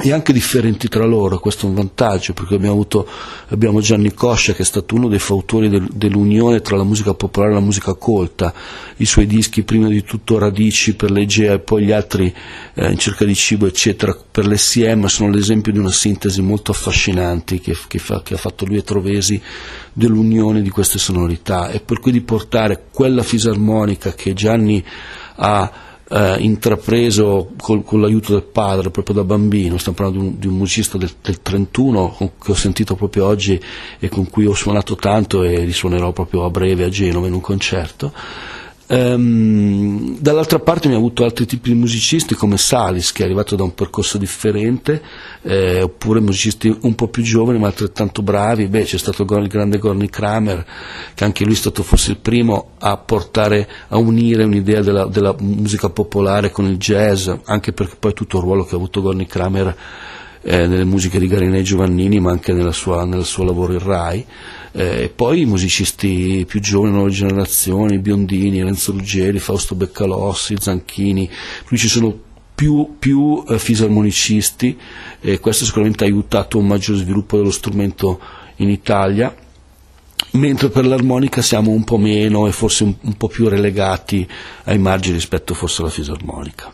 e 0.00 0.12
anche 0.12 0.32
differenti 0.32 0.86
tra 0.86 1.04
loro, 1.04 1.40
questo 1.40 1.66
è 1.66 1.68
un 1.68 1.74
vantaggio 1.74 2.32
perché 2.32 2.54
abbiamo, 2.54 2.74
avuto, 2.74 3.08
abbiamo 3.48 3.80
Gianni 3.80 4.14
Coscia 4.14 4.52
che 4.52 4.62
è 4.62 4.64
stato 4.64 4.94
uno 4.94 5.08
dei 5.08 5.18
fautori 5.18 5.68
del, 5.68 5.88
dell'unione 5.92 6.60
tra 6.60 6.76
la 6.76 6.84
musica 6.84 7.14
popolare 7.14 7.52
e 7.52 7.54
la 7.56 7.60
musica 7.60 7.94
colta, 7.94 8.54
i 8.98 9.04
suoi 9.04 9.26
dischi 9.26 9.64
prima 9.64 9.88
di 9.88 10.04
tutto 10.04 10.38
Radici 10.38 10.94
per 10.94 11.10
l'Egea 11.10 11.54
e 11.54 11.58
poi 11.58 11.84
gli 11.84 11.90
altri 11.90 12.32
eh, 12.74 12.90
in 12.92 12.98
cerca 12.98 13.24
di 13.24 13.34
cibo 13.34 13.66
eccetera 13.66 14.16
per 14.30 14.46
l'SM 14.46 15.06
sono 15.06 15.30
l'esempio 15.30 15.72
di 15.72 15.78
una 15.78 15.90
sintesi 15.90 16.42
molto 16.42 16.70
affascinante 16.70 17.58
che, 17.58 17.76
che, 17.88 17.98
fa, 17.98 18.22
che 18.22 18.34
ha 18.34 18.38
fatto 18.38 18.66
lui 18.66 18.76
e 18.76 18.84
Trovesi 18.84 19.42
dell'unione 19.92 20.62
di 20.62 20.70
queste 20.70 20.98
sonorità. 20.98 21.70
E 21.70 21.80
per 21.80 21.98
cui 21.98 22.12
di 22.12 22.20
portare 22.20 22.84
quella 22.92 23.24
fisarmonica 23.24 24.14
che 24.14 24.32
Gianni 24.32 24.82
ha 25.34 25.86
eh, 26.10 26.36
intrapreso 26.38 27.50
col, 27.58 27.84
con 27.84 28.00
l'aiuto 28.00 28.32
del 28.32 28.44
padre 28.44 28.90
proprio 28.90 29.16
da 29.16 29.24
bambino, 29.24 29.78
stiamo 29.78 29.96
parlando 29.96 30.20
di 30.20 30.26
un, 30.26 30.38
di 30.38 30.46
un 30.46 30.56
musicista 30.56 30.98
del, 30.98 31.10
del 31.20 31.42
31 31.42 32.08
con, 32.10 32.30
che 32.42 32.52
ho 32.52 32.54
sentito 32.54 32.94
proprio 32.94 33.26
oggi 33.26 33.60
e 33.98 34.08
con 34.08 34.28
cui 34.28 34.46
ho 34.46 34.54
suonato 34.54 34.96
tanto 34.96 35.42
e 35.42 35.64
risuonerò 35.64 36.12
proprio 36.12 36.44
a 36.44 36.50
breve 36.50 36.84
a 36.84 36.88
Genova 36.88 37.26
in 37.26 37.34
un 37.34 37.40
concerto 37.40 38.12
Ehm, 38.90 40.16
dall'altra 40.18 40.60
parte 40.60 40.88
ha 40.88 40.96
avuto 40.96 41.22
altri 41.22 41.44
tipi 41.44 41.72
di 41.72 41.78
musicisti 41.78 42.34
come 42.34 42.56
Salis 42.56 43.12
che 43.12 43.22
è 43.22 43.26
arrivato 43.26 43.54
da 43.54 43.62
un 43.62 43.74
percorso 43.74 44.16
differente 44.16 45.02
eh, 45.42 45.82
oppure 45.82 46.20
musicisti 46.20 46.74
un 46.82 46.94
po' 46.94 47.08
più 47.08 47.22
giovani 47.22 47.58
ma 47.58 47.66
altrettanto 47.66 48.22
bravi. 48.22 48.66
Beh, 48.66 48.84
c'è 48.84 48.96
stato 48.96 49.22
il 49.22 49.48
grande 49.48 49.78
Gorny 49.78 50.08
Kramer 50.08 50.64
che 51.14 51.24
anche 51.24 51.44
lui 51.44 51.52
è 51.52 51.56
stato 51.56 51.82
forse 51.82 52.12
il 52.12 52.18
primo 52.18 52.70
a 52.78 52.96
portare 52.96 53.68
a 53.88 53.98
unire 53.98 54.44
un'idea 54.44 54.80
della, 54.80 55.06
della 55.06 55.34
musica 55.38 55.90
popolare 55.90 56.50
con 56.50 56.64
il 56.64 56.78
jazz 56.78 57.28
anche 57.44 57.72
perché 57.72 57.96
poi 57.98 58.14
tutto 58.14 58.38
il 58.38 58.42
ruolo 58.42 58.64
che 58.64 58.74
ha 58.74 58.78
avuto 58.78 59.02
Gorny 59.02 59.26
Kramer 59.26 59.76
eh, 60.40 60.66
nelle 60.66 60.84
musiche 60.84 61.18
di 61.18 61.26
Garinei 61.26 61.62
Giovannini 61.62 62.20
ma 62.20 62.30
anche 62.30 62.54
nella 62.54 62.72
sua, 62.72 63.04
nel 63.04 63.24
suo 63.24 63.44
lavoro 63.44 63.74
in 63.74 63.84
Rai 63.84 64.24
e 64.72 65.10
poi 65.14 65.42
i 65.42 65.46
musicisti 65.46 66.44
più 66.46 66.60
giovani, 66.60 66.92
nuove 66.92 67.10
generazioni, 67.10 67.98
Biondini, 67.98 68.62
Renzo 68.62 68.92
Ruggeri, 68.92 69.38
Fausto 69.38 69.74
Beccalossi, 69.74 70.56
Zanchini, 70.58 71.28
qui 71.66 71.76
ci 71.78 71.88
sono 71.88 72.26
più, 72.54 72.96
più 72.98 73.44
eh, 73.48 73.58
fisarmonicisti 73.58 74.76
e 75.20 75.38
questo 75.38 75.64
sicuramente 75.64 76.04
ha 76.04 76.06
aiutato 76.06 76.58
un 76.58 76.66
maggiore 76.66 76.98
sviluppo 76.98 77.36
dello 77.36 77.52
strumento 77.52 78.20
in 78.56 78.68
Italia 78.68 79.32
mentre 80.32 80.68
per 80.68 80.84
l'armonica 80.84 81.40
siamo 81.40 81.70
un 81.70 81.84
po' 81.84 81.96
meno 81.96 82.46
e 82.46 82.52
forse 82.52 82.84
un, 82.84 82.94
un 83.00 83.16
po' 83.16 83.28
più 83.28 83.48
relegati 83.48 84.28
ai 84.64 84.78
margini 84.78 85.14
rispetto 85.14 85.54
forse 85.54 85.82
alla 85.82 85.90
fisarmonica. 85.90 86.72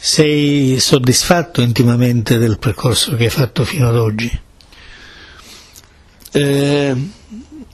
Sei 0.00 0.78
soddisfatto 0.78 1.60
intimamente 1.60 2.38
del 2.38 2.58
percorso 2.58 3.16
che 3.16 3.24
hai 3.24 3.30
fatto 3.30 3.64
fino 3.64 3.88
ad 3.88 3.96
oggi? 3.96 4.46
Eh, 6.30 6.94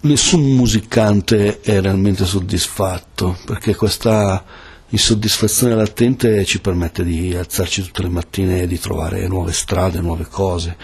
nessun 0.00 0.42
musicante 0.42 1.60
è 1.60 1.80
realmente 1.80 2.24
soddisfatto 2.24 3.36
perché 3.44 3.74
questa 3.74 4.44
insoddisfazione 4.88 5.74
latente 5.74 6.44
ci 6.44 6.60
permette 6.60 7.02
di 7.02 7.34
alzarci 7.34 7.82
tutte 7.82 8.02
le 8.02 8.10
mattine 8.10 8.62
e 8.62 8.66
di 8.66 8.78
trovare 8.78 9.26
nuove 9.26 9.52
strade, 9.52 10.00
nuove 10.00 10.26
cose. 10.28 10.76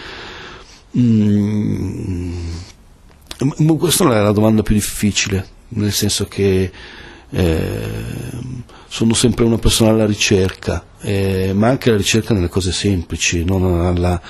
Mm, 0.97 2.33
questa 3.77 4.03
non 4.03 4.13
è 4.13 4.21
la 4.21 4.33
domanda 4.33 4.63
più 4.63 4.75
difficile, 4.75 5.47
nel 5.69 5.93
senso 5.93 6.25
che 6.25 6.71
eh, 7.29 8.29
sono 8.87 9.13
sempre 9.13 9.45
una 9.45 9.57
persona 9.57 9.91
alla 9.91 10.05
ricerca, 10.05 10.85
eh, 10.99 11.53
ma 11.55 11.69
anche 11.69 11.87
alla 11.89 11.97
ricerca 11.97 12.33
nelle 12.33 12.49
cose 12.49 12.73
semplici, 12.73 13.45
non 13.45 13.85
alla 13.85 14.21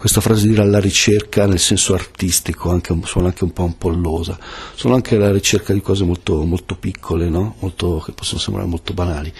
questa 0.00 0.22
frase 0.22 0.44
di 0.44 0.48
dire 0.48 0.62
alla 0.62 0.80
ricerca 0.80 1.46
nel 1.46 1.58
senso 1.58 1.92
artistico 1.92 2.70
anche, 2.70 2.98
suona 3.04 3.26
anche 3.26 3.44
un 3.44 3.52
po' 3.52 3.64
ampollosa, 3.64 4.38
sono 4.74 4.94
anche 4.94 5.16
alla 5.16 5.30
ricerca 5.30 5.74
di 5.74 5.82
cose 5.82 6.04
molto, 6.04 6.42
molto 6.46 6.74
piccole, 6.74 7.28
no? 7.28 7.56
molto, 7.58 8.02
che 8.02 8.12
possono 8.12 8.40
sembrare 8.40 8.66
molto 8.66 8.94
banali. 8.94 9.30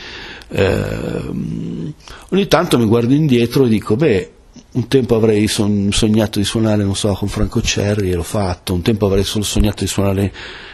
Eh, 0.48 1.22
ogni 2.28 2.46
tanto 2.46 2.76
mi 2.76 2.84
guardo 2.84 3.14
indietro 3.14 3.64
e 3.64 3.68
dico, 3.70 3.96
beh, 3.96 4.32
un 4.72 4.86
tempo 4.86 5.16
avrei 5.16 5.48
sognato 5.48 6.38
di 6.38 6.44
suonare, 6.44 6.84
non 6.84 6.94
so, 6.94 7.12
con 7.14 7.28
Franco 7.28 7.60
Cerri 7.60 8.10
e 8.10 8.14
l'ho 8.14 8.22
fatto, 8.22 8.72
un 8.72 8.82
tempo 8.82 9.06
avrei 9.06 9.24
solo 9.24 9.42
sognato 9.42 9.82
di 9.82 9.88
suonare 9.88 10.32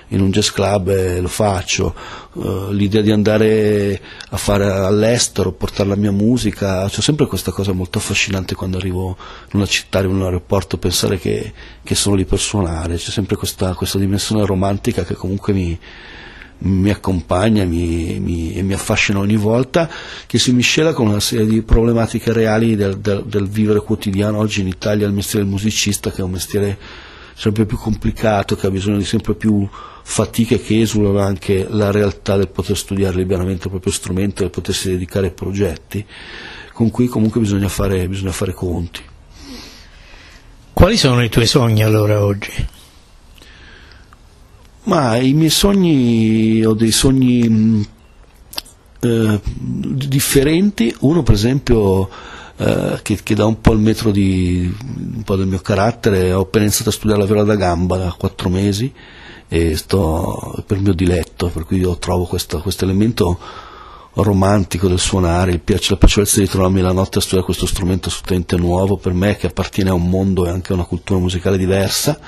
in 0.09 0.21
un 0.21 0.31
jazz 0.31 0.50
club 0.50 0.88
e 0.88 1.21
lo 1.21 1.29
faccio, 1.29 1.95
uh, 2.35 2.71
l'idea 2.71 3.00
di 3.00 3.11
andare 3.11 4.00
a 4.29 4.37
fare 4.37 4.71
all'estero, 4.71 5.53
portare 5.53 5.88
la 5.88 5.97
mia 5.97 6.12
musica, 6.12 6.87
c'è 6.88 7.00
sempre 7.00 7.26
questa 7.26 7.53
cosa 7.53 7.73
molto 7.73 7.99
affascinante 7.99 8.55
quando 8.55 8.76
arrivo 8.76 9.17
in 9.53 9.59
una 9.59 9.67
città, 9.67 10.00
in 10.00 10.11
un 10.11 10.23
aeroporto, 10.23 10.76
pensare 10.76 11.19
che, 11.19 11.53
che 11.83 11.95
sono 11.95 12.17
lì 12.17 12.26
per 12.26 12.38
suonare, 12.38 12.97
c'è 12.97 13.11
sempre 13.11 13.37
questa, 13.37 13.73
questa 13.75 13.99
dimensione 13.99 14.45
romantica 14.45 15.05
che 15.05 15.15
comunque 15.15 15.55
mi, 15.55 15.76
mi 16.59 16.91
accompagna 16.91 17.65
mi, 17.65 18.19
mi, 18.21 18.55
e 18.55 18.63
mi 18.63 18.73
affascina 18.73 19.19
ogni 19.19 19.37
volta, 19.37 19.89
che 20.27 20.39
si 20.39 20.53
miscela 20.53 20.93
con 20.93 21.09
una 21.09 21.21
serie 21.21 21.47
di 21.47 21.63
problematiche 21.63 22.33
reali 22.33 22.77
del, 22.77 22.99
del, 22.99 23.25
del 23.25 23.49
vivere 23.49 23.81
quotidiano 23.81 24.39
oggi 24.39 24.61
in 24.61 24.69
Italia, 24.69 25.07
il 25.07 25.13
mestiere 25.13 25.45
del 25.45 25.53
musicista, 25.53 26.11
che 26.11 26.21
è 26.21 26.25
un 26.25 26.31
mestiere 26.31 26.79
sempre 27.35 27.67
più 27.67 27.77
complicato, 27.77 28.57
che 28.57 28.67
ha 28.67 28.71
bisogno 28.71 28.97
di 28.97 29.05
sempre 29.05 29.35
più 29.35 29.69
fatiche 30.03 30.61
che 30.61 30.81
esulano 30.81 31.19
anche 31.19 31.67
la 31.69 31.91
realtà 31.91 32.37
del 32.37 32.49
poter 32.49 32.77
studiare 32.77 33.17
liberamente 33.17 33.65
il 33.65 33.71
proprio 33.71 33.93
strumento 33.93 34.45
e 34.45 34.51
potersi 34.51 34.89
dedicare 34.89 35.27
ai 35.27 35.33
progetti, 35.33 36.05
con 36.73 36.91
cui 36.91 37.07
comunque 37.09 37.41
bisogna 37.41 37.69
fare, 37.69 38.09
bisogna 38.09 38.33
fare 38.33 38.53
conti. 38.53 39.01
Quali 40.73 40.97
sono 40.97 41.23
i 41.23 41.29
tuoi 41.29 41.47
sogni 41.47 41.83
allora 41.83 42.23
oggi? 42.23 42.75
Ma 44.87 45.16
i 45.16 45.33
miei 45.33 45.50
sogni, 45.50 46.64
ho 46.64 46.75
dei 46.75 46.93
sogni 46.93 47.85
eh, 49.00 49.40
differenti, 49.43 50.95
uno 51.00 51.23
per 51.25 51.35
esempio 51.35 52.09
eh, 52.57 53.00
che, 53.02 53.19
che, 53.23 53.35
dà 53.35 53.47
un 53.47 53.61
po' 53.61 53.73
il 53.73 53.81
metro 53.81 54.12
di, 54.12 54.73
po' 55.25 55.35
del 55.35 55.49
mio 55.49 55.59
carattere, 55.59 56.33
ho 56.33 56.43
appena 56.43 56.64
iniziato 56.64 56.90
a 56.90 56.93
studiare 56.93 57.21
la 57.21 57.26
viola 57.26 57.43
da 57.43 57.57
gamba 57.57 57.97
da 57.97 58.14
quattro 58.16 58.49
mesi 58.49 58.93
e 59.49 59.76
sto 59.76 60.62
per 60.64 60.76
il 60.76 60.85
mio 60.85 60.95
diletto, 60.95 61.49
per 61.49 61.64
cui 61.64 61.78
io 61.78 61.99
trovo 61.99 62.25
questo, 62.25 62.61
questo 62.61 62.85
elemento 62.85 63.38
romantico 64.14 64.87
del 64.88 65.00
suonare, 65.00 65.50
il 65.50 65.61
piace, 65.61 65.90
la 65.90 65.99
piacevolezza 65.99 66.40
di 66.40 66.49
trovarmi 66.49 66.81
la 66.81 66.93
notte 66.93 67.19
a 67.19 67.21
studiare 67.21 67.45
questo 67.45 67.66
strumento 67.66 68.09
assolutamente 68.09 68.57
nuovo 68.57 68.97
per 68.97 69.12
me 69.12 69.37
che 69.37 69.49
appartiene 69.49 69.90
a 69.90 69.95
un 69.95 70.09
mondo 70.09 70.47
e 70.47 70.50
anche 70.50 70.71
a 70.71 70.76
una 70.76 70.85
cultura 70.85 71.19
musicale 71.19 71.59
diversa, 71.59 72.19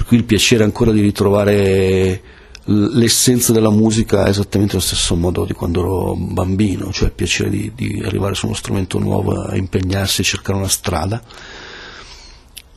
per 0.00 0.08
cui 0.08 0.16
il 0.16 0.24
piacere 0.24 0.64
ancora 0.64 0.92
di 0.92 1.02
ritrovare 1.02 2.22
l'essenza 2.64 3.52
della 3.52 3.68
musica 3.68 4.24
è 4.24 4.30
esattamente 4.30 4.76
allo 4.76 4.82
stesso 4.82 5.14
modo 5.14 5.44
di 5.44 5.52
quando 5.52 5.80
ero 5.80 6.14
bambino, 6.16 6.90
cioè 6.90 7.08
il 7.08 7.12
piacere 7.12 7.50
di, 7.50 7.70
di 7.74 8.02
arrivare 8.02 8.34
su 8.34 8.46
uno 8.46 8.54
strumento 8.54 8.98
nuovo, 8.98 9.42
a 9.42 9.56
impegnarsi 9.56 10.22
e 10.22 10.24
cercare 10.24 10.56
una 10.56 10.68
strada. 10.68 11.22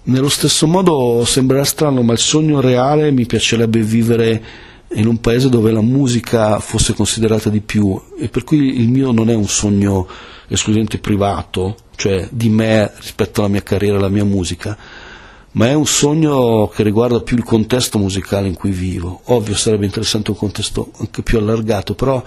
Nello 0.04 0.28
stesso 0.28 0.68
modo 0.68 1.24
sembrerà 1.24 1.64
strano, 1.64 2.02
ma 2.02 2.12
il 2.12 2.20
sogno 2.20 2.60
reale 2.60 3.10
mi 3.12 3.26
piacerebbe 3.26 3.80
vivere 3.80 4.44
in 4.96 5.08
un 5.08 5.22
paese 5.22 5.48
dove 5.48 5.72
la 5.72 5.80
musica 5.80 6.60
fosse 6.60 6.94
considerata 6.94 7.50
di 7.50 7.62
più 7.62 7.98
e 8.20 8.28
per 8.28 8.44
cui 8.44 8.82
il 8.82 8.90
mio 8.90 9.14
non 9.14 9.30
è 9.30 9.34
un 9.34 9.48
sogno 9.48 10.06
esclusivamente 10.50 11.00
privato, 11.00 11.78
cioè 11.96 12.28
di 12.30 12.50
me 12.50 12.92
rispetto 12.98 13.40
alla 13.40 13.50
mia 13.50 13.64
carriera, 13.64 13.96
alla 13.96 14.10
mia 14.10 14.26
musica, 14.26 14.78
ma 15.54 15.68
è 15.68 15.74
un 15.74 15.86
sogno 15.86 16.68
che 16.68 16.84
riguarda 16.84 17.22
più 17.22 17.38
il 17.38 17.44
contesto 17.44 17.98
musicale 17.98 18.48
in 18.48 18.56
cui 18.56 18.72
vivo. 18.72 19.22
Ovvio 19.26 19.56
sarebbe 19.56 19.86
interessante 19.86 20.32
un 20.32 20.38
contesto 20.38 20.92
anche 21.00 21.22
più 21.22 21.38
allargato, 21.38 21.94
però 21.94 22.24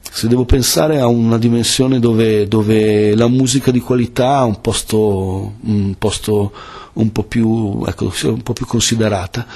se 0.00 0.28
devo 0.28 0.44
pensare 0.44 1.00
a 1.00 1.06
una 1.06 1.38
dimensione 1.38 1.98
dove, 1.98 2.46
dove 2.48 3.14
la 3.14 3.28
musica 3.28 3.70
di 3.70 3.80
qualità 3.80 4.36
ha 4.36 4.44
un 4.44 4.60
posto, 4.60 5.54
un, 5.60 5.94
posto 5.98 6.52
un, 6.94 7.12
po 7.12 7.24
più, 7.24 7.82
ecco, 7.86 8.12
un 8.24 8.42
po' 8.42 8.52
più 8.52 8.64
considerata, 8.64 9.46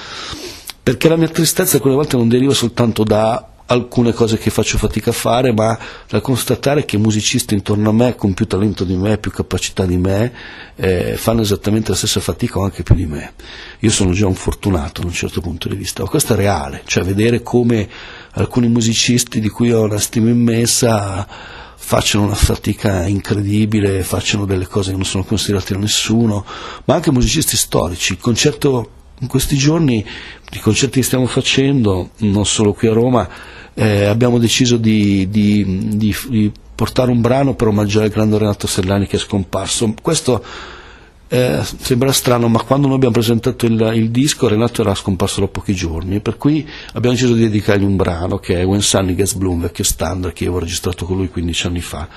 perché 0.83 1.09
la 1.09 1.15
mia 1.15 1.29
tristezza 1.29 1.77
alcune 1.77 1.95
volte 1.95 2.17
non 2.17 2.27
deriva 2.27 2.53
soltanto 2.53 3.03
da 3.03 3.48
alcune 3.69 4.13
cose 4.13 4.37
che 4.37 4.49
faccio 4.49 4.77
fatica 4.77 5.11
a 5.11 5.13
fare, 5.13 5.53
ma 5.53 5.77
da 6.07 6.21
constatare 6.21 6.85
che 6.85 6.97
musicisti 6.97 7.53
intorno 7.53 7.89
a 7.89 7.93
me, 7.93 8.15
con 8.15 8.33
più 8.33 8.47
talento 8.47 8.83
di 8.83 8.95
me, 8.95 9.17
più 9.17 9.31
capacità 9.31 9.85
di 9.85 9.97
me, 9.97 10.33
eh, 10.75 11.15
fanno 11.17 11.41
esattamente 11.41 11.91
la 11.91 11.97
stessa 11.97 12.19
fatica 12.19 12.59
o 12.59 12.63
anche 12.63 12.83
più 12.83 12.95
di 12.95 13.05
me. 13.05 13.33
Io 13.79 13.91
sono 13.91 14.11
già 14.11 14.25
un 14.25 14.35
fortunato 14.35 15.01
da 15.01 15.07
un 15.07 15.13
certo 15.13 15.41
punto 15.41 15.69
di 15.69 15.75
vista, 15.75 16.03
ma 16.03 16.09
questo 16.09 16.33
è 16.33 16.35
reale, 16.35 16.81
cioè 16.85 17.03
vedere 17.03 17.41
come 17.43 17.87
alcuni 18.33 18.67
musicisti 18.67 19.39
di 19.39 19.49
cui 19.49 19.71
ho 19.71 19.83
una 19.83 19.99
stima 19.99 20.29
immensa 20.29 21.27
facciano 21.81 22.25
una 22.25 22.35
fatica 22.35 23.07
incredibile, 23.07 24.03
facciano 24.03 24.45
delle 24.45 24.67
cose 24.67 24.91
che 24.91 24.95
non 24.95 25.05
sono 25.05 25.23
considerate 25.23 25.73
da 25.73 25.79
nessuno, 25.79 26.45
ma 26.85 26.95
anche 26.95 27.11
musicisti 27.11 27.55
storici. 27.57 28.13
Il 28.13 28.19
concerto 28.19 28.91
in 29.19 29.27
questi 29.27 29.55
giorni, 29.55 30.05
i 30.51 30.59
concerti 30.59 30.99
che 30.99 31.05
stiamo 31.05 31.27
facendo, 31.27 32.11
non 32.17 32.45
solo 32.45 32.73
qui 32.73 32.87
a 32.87 32.93
Roma, 32.93 33.29
eh, 33.73 34.05
abbiamo 34.05 34.39
deciso 34.39 34.77
di, 34.77 35.29
di, 35.29 35.97
di, 35.97 36.15
di 36.27 36.51
portare 36.75 37.11
un 37.11 37.21
brano 37.21 37.55
per 37.55 37.67
omaggiare 37.67 38.07
il 38.07 38.11
grande 38.11 38.37
Renato 38.37 38.67
Sellani 38.67 39.07
che 39.07 39.17
è 39.17 39.19
scomparso. 39.19 39.93
Questo 40.01 40.43
eh, 41.27 41.59
sembra 41.63 42.11
strano, 42.11 42.47
ma 42.47 42.61
quando 42.63 42.87
noi 42.87 42.95
abbiamo 42.95 43.13
presentato 43.13 43.65
il, 43.65 43.91
il, 43.93 44.09
disco 44.09 44.47
Renato 44.47 44.81
era 44.81 44.95
scomparso 44.95 45.41
da 45.41 45.47
pochi 45.47 45.75
giorni, 45.75 46.21
per 46.21 46.37
cui 46.37 46.67
abbiamo 46.93 47.15
deciso 47.15 47.33
di 47.33 47.41
dedicargli 47.41 47.83
un 47.83 47.95
brano 47.95 48.37
che 48.39 48.59
è 48.59 48.65
When 48.65 48.81
Sunny 48.81 49.13
Gets 49.15 49.33
Bloom, 49.33 49.61
vecchio 49.61 49.83
standard 49.83 50.33
che 50.33 50.45
avevo 50.45 50.59
registrato 50.59 51.05
con 51.05 51.17
lui 51.17 51.29
15 51.29 51.67
anni 51.67 51.81
fa. 51.81 52.07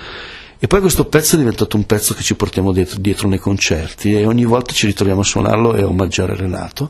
E 0.65 0.69
poi 0.69 0.79
questo 0.79 1.07
pezzo 1.07 1.35
è 1.35 1.39
diventato 1.39 1.77
un 1.77 1.87
pezzo 1.87 2.15
che 2.15 2.23
ci 2.23 2.37
portiamo 2.37 2.71
dietro, 2.71 3.01
dietro 3.01 3.27
nei 3.27 3.41
concerti 3.41 4.15
e 4.15 4.25
ogni 4.27 4.45
volta 4.45 4.73
ci 4.73 4.87
ritroviamo 4.87 5.23
a 5.23 5.25
suonarlo 5.25 5.75
e 5.75 5.83
a 5.83 5.89
omaggiare 5.89 6.37
Renato. 6.37 6.89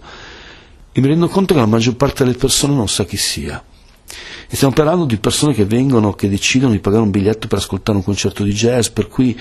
E 0.93 1.01
mi 1.01 1.07
rendo 1.07 1.27
conto 1.29 1.55
che 1.55 1.61
la 1.61 1.65
maggior 1.65 1.97
parte 1.97 2.23
delle 2.23 2.37
persone 2.37 2.75
non 2.75 2.87
sa 2.87 3.07
chi 3.07 3.17
sia. 3.17 3.65
E 4.47 4.55
stiamo 4.55 4.75
parlando 4.75 5.07
di 5.07 5.17
persone 5.17 5.55
che 5.55 5.65
vengono, 5.65 6.13
che 6.13 6.29
decidono 6.29 6.73
di 6.73 6.81
pagare 6.81 7.03
un 7.03 7.11
biglietto 7.11 7.49
per 7.49 7.61
ascoltare 7.61 7.97
un 7.97 8.05
concerto 8.05 8.43
di 8.43 8.53
jazz, 8.53 8.89
per 8.89 9.09
cui 9.09 9.41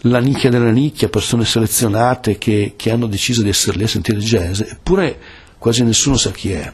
la 0.00 0.18
nicchia 0.18 0.50
della 0.50 0.72
nicchia, 0.72 1.08
persone 1.08 1.44
selezionate 1.44 2.38
che, 2.38 2.72
che 2.74 2.90
hanno 2.90 3.06
deciso 3.06 3.44
di 3.44 3.50
essere 3.50 3.78
lì 3.78 3.84
a 3.84 3.88
sentire 3.88 4.18
jazz, 4.18 4.62
eppure 4.62 5.16
quasi 5.58 5.84
nessuno 5.84 6.16
sa 6.16 6.32
chi 6.32 6.50
è. 6.50 6.72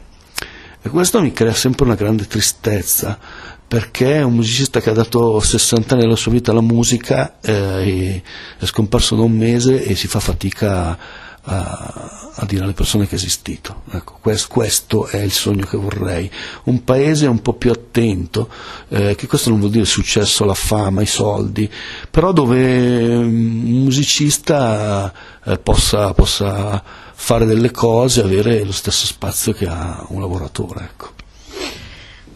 E 0.87 0.89
questo 0.89 1.21
mi 1.21 1.33
crea 1.33 1.53
sempre 1.53 1.83
una 1.83 1.95
grande 1.95 2.27
tristezza, 2.27 3.19
perché 3.67 4.19
è 4.19 4.21
un 4.21 4.35
musicista 4.35 4.79
che 4.79 4.89
ha 4.89 4.93
dato 4.93 5.37
60 5.37 5.93
anni 5.93 6.03
della 6.03 6.15
sua 6.15 6.31
vita 6.31 6.51
alla 6.51 6.61
musica, 6.61 7.39
eh, 7.41 8.23
è 8.57 8.65
scomparso 8.65 9.17
da 9.17 9.23
un 9.23 9.33
mese 9.33 9.83
e 9.83 9.95
si 9.95 10.07
fa 10.07 10.21
fatica 10.21 10.97
a, 11.41 12.31
a, 12.35 12.45
dire 12.45 12.63
alle 12.63 12.71
persone 12.71 13.05
che 13.05 13.11
è 13.11 13.15
esistito. 13.15 13.81
Ecco, 13.91 14.19
questo, 14.21 14.47
questo, 14.49 15.07
è 15.07 15.17
il 15.17 15.33
sogno 15.33 15.65
che 15.65 15.75
vorrei. 15.75 16.31
Un 16.63 16.85
paese 16.85 17.27
un 17.27 17.41
po' 17.41 17.55
più 17.55 17.69
attento, 17.69 18.47
eh, 18.87 19.15
che 19.15 19.27
questo 19.27 19.49
non 19.49 19.59
vuol 19.59 19.71
dire 19.71 19.83
successo, 19.83 20.45
la 20.45 20.53
fama, 20.53 21.01
i 21.01 21.05
soldi, 21.05 21.69
però 22.09 22.31
dove 22.31 23.13
un 23.13 23.83
musicista 23.83 25.11
eh, 25.43 25.57
possa, 25.57 26.13
possa, 26.13 26.81
fare 27.19 27.45
delle 27.45 27.71
cose 27.71 28.21
avere 28.21 28.63
lo 28.63 28.71
stesso 28.71 29.05
spazio 29.05 29.51
che 29.51 29.65
ha 29.65 30.05
un 30.09 30.21
lavoratore. 30.21 30.83
Ecco. 30.83 31.09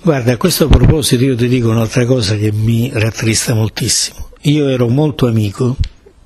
Guarda, 0.02 0.34
a 0.34 0.38
questo 0.38 0.68
proposito 0.68 1.24
io 1.24 1.36
ti 1.36 1.48
dico 1.48 1.70
un'altra 1.70 2.06
cosa 2.06 2.36
che 2.36 2.52
mi 2.52 2.90
rattrista 2.92 3.54
moltissimo. 3.54 4.32
Io 4.42 4.68
ero 4.68 4.90
molto 4.90 5.28
amico 5.28 5.78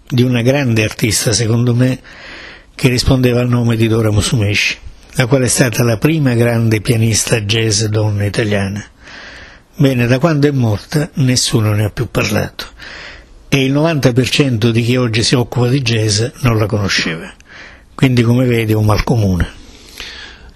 di 0.07 0.23
una 0.23 0.41
grande 0.41 0.83
artista, 0.83 1.33
secondo 1.33 1.75
me, 1.75 1.99
che 2.73 2.87
rispondeva 2.87 3.41
al 3.41 3.49
nome 3.49 3.75
di 3.75 3.87
Dora 3.87 4.09
Musumeci, 4.09 4.77
la 5.15 5.25
quale 5.27 5.45
è 5.45 5.49
stata 5.49 5.83
la 5.83 5.97
prima 5.97 6.33
grande 6.33 6.79
pianista 6.79 7.41
jazz 7.41 7.83
donna 7.83 8.23
italiana. 8.23 8.83
Bene, 9.75 10.07
da 10.07 10.17
quando 10.17 10.47
è 10.47 10.51
morta 10.51 11.09
nessuno 11.15 11.73
ne 11.73 11.83
ha 11.83 11.89
più 11.89 12.09
parlato 12.09 12.67
e 13.49 13.65
il 13.65 13.73
90% 13.73 14.69
di 14.69 14.81
chi 14.81 14.95
oggi 14.95 15.21
si 15.21 15.35
occupa 15.35 15.67
di 15.67 15.81
jazz 15.81 16.23
non 16.39 16.57
la 16.57 16.65
conosceva. 16.65 17.31
Quindi, 17.95 18.21
come 18.21 18.45
vedi, 18.45 18.73
è 18.73 18.75
un 18.75 18.85
mal 18.85 19.03
comune. 19.03 19.63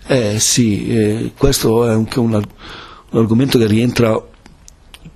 Eh 0.05 0.39
sì, 0.39 0.89
eh, 0.89 1.31
questo 1.38 1.88
è 1.88 1.91
anche 1.91 2.19
un, 2.19 2.34
un 2.34 3.19
argomento 3.19 3.58
che 3.58 3.67
rientra 3.67 4.19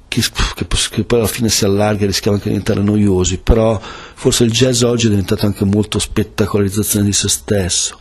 che, 0.07 0.21
che, 0.53 0.67
che, 0.91 1.03
poi 1.03 1.19
alla 1.19 1.27
fine 1.27 1.49
si 1.49 1.65
allarga 1.65 2.03
e 2.03 2.07
rischiava 2.07 2.37
anche 2.37 2.49
di 2.49 2.55
diventare 2.57 2.85
noiosi, 2.85 3.39
però 3.39 3.79
forse 3.81 4.43
il 4.43 4.51
jazz 4.51 4.83
oggi 4.83 5.07
è 5.07 5.09
diventato 5.09 5.47
anche 5.47 5.65
molto 5.65 5.97
spettacolarizzazione 5.97 7.05
di 7.05 7.13
se 7.13 7.27
stesso, 7.27 7.97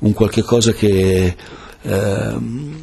un 0.00 0.12
qualche 0.12 0.42
cosa 0.42 0.72
che 0.72 1.34
ehm, 1.82 2.80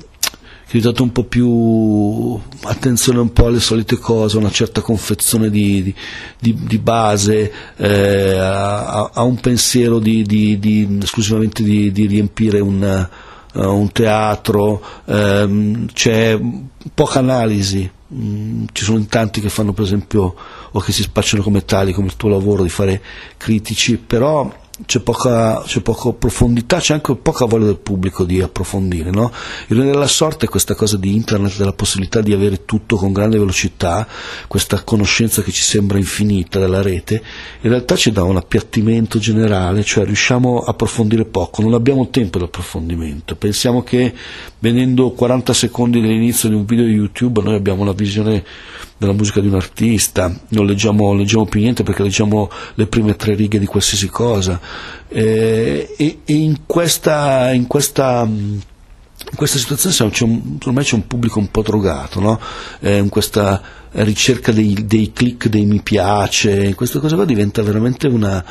diventato 0.78 1.04
un 1.04 1.12
po' 1.12 1.24
più 1.24 2.40
attenzione 2.64 3.20
un 3.20 3.32
po' 3.32 3.46
alle 3.46 3.60
solite 3.60 3.98
cose, 3.98 4.38
una 4.38 4.50
certa 4.50 4.82
confezione 4.82 5.52
di, 5.52 5.94
di, 6.40 6.56
di 6.56 6.78
base, 6.80 7.52
eh, 7.76 8.32
a, 8.38 9.12
a, 9.14 9.22
un 9.22 9.40
pensiero 9.40 10.00
di, 10.00 10.90
esclusivamente 11.02 11.62
di, 11.62 12.08
riempire 12.08 12.60
un, 12.60 13.08
uh, 13.54 13.60
un 13.62 13.92
teatro, 13.92 14.84
ehm, 15.06 15.88
c'è 15.94 16.40
poca 16.94 17.20
analisi. 17.20 17.90
Mm, 18.12 18.66
ci 18.74 18.84
sono 18.84 19.04
tanti 19.06 19.42
che 19.42 19.50
fanno 19.50 19.74
per 19.74 19.86
esempio 19.86 20.36
o 20.72 20.80
che 20.80 20.92
si 20.92 21.04
spacciano 21.04 21.44
come 21.44 21.66
tali, 21.66 21.94
come 21.94 22.08
il 22.08 22.16
tuo 22.16 22.30
lavoro 22.30 22.64
di 22.64 22.70
fare 22.70 23.02
critici, 23.38 23.98
però 23.98 24.52
c'è 24.86 25.02
poca, 25.02 25.62
c'è 25.62 25.82
poca, 25.82 26.12
profondità, 26.14 26.80
c'è 26.80 26.94
anche 26.96 27.16
poca 27.16 27.46
voglia 27.46 27.66
del 27.66 27.78
pubblico 27.78 28.24
di 28.24 28.42
approfondire. 28.42 29.12
No? 29.12 29.32
Il 29.68 29.78
della 29.78 30.08
sorte 30.08 30.48
è 30.48 30.50
questa 30.50 30.74
cosa 30.74 30.98
di 30.98 31.16
internet, 31.16 31.58
della 31.58 31.74
possibilità 31.74 32.22
di 32.22 32.34
avere 32.34 32.66
tutto 32.66 32.96
con 32.96 33.14
grande 33.14 33.38
velocità, 33.38 34.08
questa 34.48 34.84
conoscenza 34.84 35.44
che 35.44 35.52
ci 35.52 35.62
sembra 35.62 36.00
infinita 36.00 36.58
della 36.58 36.82
rete, 36.82 37.22
in 37.62 37.70
realtà 37.70 37.96
ci 37.96 38.12
dà 38.12 38.24
un 38.24 38.38
appiattimento 38.38 39.20
generale, 39.20 39.84
cioè 39.84 40.06
riusciamo 40.06 40.62
a 40.62 40.72
approfondire 40.72 41.26
poco, 41.26 41.62
non 41.62 41.76
abbiamo 41.76 42.10
tempo 42.10 42.40
di 42.40 42.46
approfondimento. 42.46 43.36
Pensiamo 43.36 43.84
che 43.84 44.12
venendo 44.58 45.12
40 45.12 45.54
secondi 45.54 46.02
dall'inizio 46.02 46.50
di 46.50 46.56
un 46.56 46.66
video 46.66 46.86
di 46.86 46.94
YouTube 46.94 47.44
noi 47.44 47.56
abbiamo 47.56 47.84
una 47.84 47.92
visione 47.92 48.44
della 49.06 49.18
musica 49.18 49.40
di 49.40 49.48
un 49.48 49.56
artista, 49.56 50.34
non 50.50 50.66
leggiamo, 50.66 51.14
leggiamo, 51.14 51.46
più 51.46 51.60
niente 51.60 51.84
perché 51.84 52.04
leggiamo 52.04 52.50
le 52.76 52.88
prime 52.88 53.16
tre 53.16 53.36
righe 53.36 53.60
di 53.60 53.66
qualsiasi 53.66 54.08
cosa. 54.08 54.60
Eh, 55.08 55.94
e, 55.98 56.20
e 56.26 56.34
in, 56.34 56.66
questa, 56.66 57.52
in, 57.52 57.68
questa, 57.68 58.26
in, 58.26 58.62
questa, 59.36 59.58
situazione 59.58 60.12
un, 60.22 60.58
ormai 60.66 60.84
c'è 60.84 60.96
un 60.96 61.08
pubblico 61.08 61.40
un 61.40 61.52
po' 61.52 61.62
drogato, 61.62 62.20
no? 62.20 62.40
eh, 62.80 62.98
in 62.98 63.10
questa 63.10 63.62
ricerca 63.94 64.52
dei, 64.52 64.86
dei, 64.86 65.12
click, 65.14 65.48
dei 65.48 65.66
mi 65.66 65.82
piace, 65.82 66.74
questa 66.74 67.00
cosa 67.00 67.16
qua 67.16 67.26
diventa 67.26 67.62
veramente 67.62 68.08
una... 68.08 68.44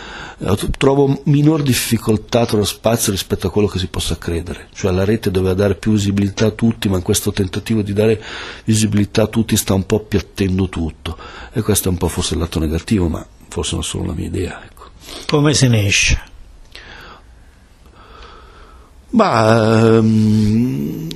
Trovo 0.77 1.23
minor 1.25 1.63
difficoltà 1.63 2.47
lo 2.51 2.65
spazio 2.65 3.13
rispetto 3.13 3.47
a 3.47 3.51
quello 3.51 3.69
che 3.69 3.79
si 3.79 3.89
possa 3.89 4.17
credere, 4.19 4.69
cioè 4.73 4.93
la 4.93 5.05
rete 5.05 5.31
doveva 5.31 5.55
dare 5.55 5.75
più 5.75 5.93
visibilità 5.93 6.47
a 6.47 6.51
tutti, 6.51 6.89
ma 6.89 6.97
in 6.97 7.03
questo 7.03 7.33
tentativo 7.33 7.83
di 7.83 7.93
dare 7.93 8.23
visibilità 8.65 9.23
a 9.23 9.27
tutti 9.27 9.57
sta 9.57 9.75
un 9.75 9.87
po' 9.87 9.97
appiattendo 9.97 10.69
tutto 10.69 11.17
e 11.53 11.63
questo 11.63 11.89
è 11.89 11.91
un 11.91 11.99
po' 11.99 12.09
forse 12.09 12.35
il 12.35 12.41
lato 12.41 12.59
negativo, 12.59 13.09
ma 13.09 13.25
forse 13.49 13.75
non 13.75 13.85
solo 13.85 14.07
la 14.07 14.15
mia 14.15 14.27
idea. 14.27 14.65
Ecco. 14.65 14.91
Come 15.27 15.55
se 15.55 15.69
ne 15.69 15.87
esce? 15.87 16.23
Ma 19.11 19.99
um, 19.99 21.09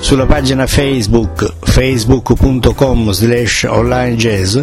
sulla 0.00 0.26
pagina 0.26 0.66
Facebook 0.66 1.54
facebook.com 1.60 3.12
slash 3.12 3.64
onlinejazz 3.64 4.58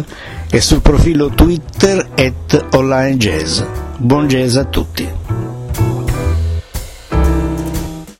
e 0.50 0.60
sul 0.60 0.80
profilo 0.80 1.30
Twitter 1.30 2.06
at 2.14 2.64
onlinejazz. 2.70 3.62
Buon 3.98 4.26
jazz 4.26 4.56
a 4.56 4.64
tutti! 4.64 5.27